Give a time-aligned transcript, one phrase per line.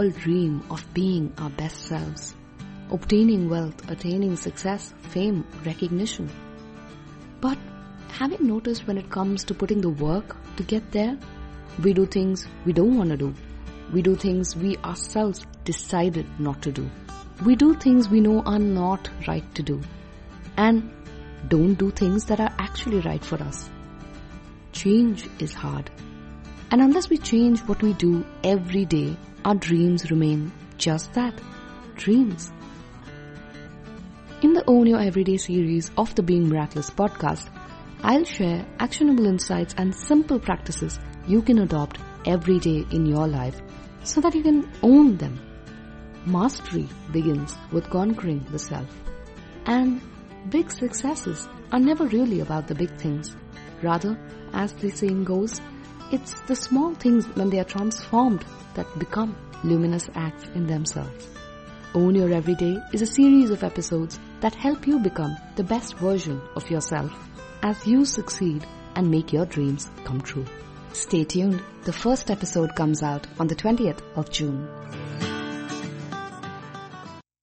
[0.00, 2.34] all dream of being our best selves,
[2.90, 6.30] obtaining wealth, attaining success, fame, recognition.
[7.42, 7.58] But
[8.12, 11.18] have you noticed when it comes to putting the work to get there?
[11.82, 13.34] We do things we don't want to do.
[13.92, 16.88] We do things we ourselves decided not to do.
[17.44, 19.82] We do things we know are not right to do.
[20.56, 20.90] And
[21.48, 23.68] don't do things that are actually right for us.
[24.72, 25.90] Change is hard.
[26.70, 31.34] And unless we change what we do every day, our dreams remain just that
[31.96, 32.52] dreams.
[34.42, 37.50] In the Own Your Everyday series of the Being Miraculous podcast,
[38.02, 43.60] I'll share actionable insights and simple practices you can adopt every day in your life
[44.04, 45.38] so that you can own them.
[46.24, 48.88] Mastery begins with conquering the self.
[49.66, 50.00] And
[50.48, 53.36] big successes are never really about the big things.
[53.82, 54.18] Rather,
[54.52, 55.60] as the saying goes,
[56.10, 61.28] it's the small things when they are transformed that become luminous acts in themselves.
[61.94, 66.40] Own Your Everyday is a series of episodes that help you become the best version
[66.56, 67.12] of yourself
[67.62, 70.46] as you succeed and make your dreams come true.
[70.92, 71.62] Stay tuned.
[71.84, 74.68] The first episode comes out on the 20th of June.